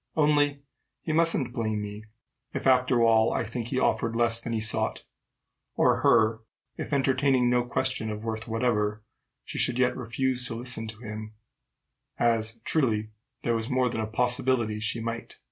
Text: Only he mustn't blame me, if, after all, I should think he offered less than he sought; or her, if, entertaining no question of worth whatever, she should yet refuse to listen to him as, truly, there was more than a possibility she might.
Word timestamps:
Only 0.15 0.63
he 1.03 1.13
mustn't 1.13 1.53
blame 1.53 1.79
me, 1.83 2.05
if, 2.55 2.65
after 2.65 3.03
all, 3.03 3.31
I 3.31 3.43
should 3.43 3.53
think 3.53 3.67
he 3.67 3.77
offered 3.77 4.15
less 4.15 4.41
than 4.41 4.51
he 4.51 4.59
sought; 4.59 5.03
or 5.75 5.97
her, 5.97 6.39
if, 6.75 6.91
entertaining 6.91 7.51
no 7.51 7.63
question 7.63 8.09
of 8.09 8.23
worth 8.23 8.47
whatever, 8.47 9.03
she 9.45 9.59
should 9.59 9.77
yet 9.77 9.95
refuse 9.95 10.47
to 10.47 10.55
listen 10.55 10.87
to 10.87 11.01
him 11.03 11.35
as, 12.17 12.59
truly, 12.65 13.11
there 13.43 13.53
was 13.55 13.69
more 13.69 13.89
than 13.89 14.01
a 14.01 14.07
possibility 14.07 14.79
she 14.79 14.99
might. 14.99 15.35